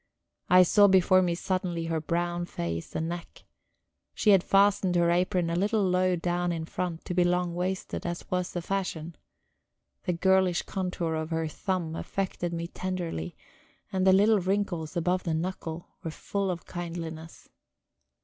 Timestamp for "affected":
11.95-12.51